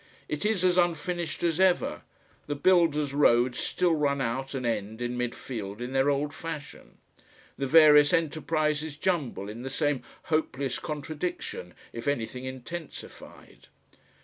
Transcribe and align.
It 0.27 0.47
is 0.47 0.65
as 0.65 0.79
unfinished 0.79 1.43
as 1.43 1.59
ever; 1.59 2.01
the 2.47 2.55
builders' 2.55 3.13
roads 3.13 3.59
still 3.59 3.93
run 3.93 4.19
out 4.19 4.55
and 4.55 4.65
end 4.65 4.99
in 4.99 5.15
mid 5.15 5.35
field 5.35 5.79
in 5.79 5.93
their 5.93 6.09
old 6.09 6.33
fashion; 6.33 6.97
the 7.55 7.67
various 7.67 8.11
enterprises 8.11 8.97
jumble 8.97 9.47
in 9.47 9.61
the 9.61 9.69
same 9.69 10.01
hopeless 10.23 10.79
contradiction, 10.79 11.75
if 11.93 12.07
anything 12.07 12.45
intensified. 12.45 13.67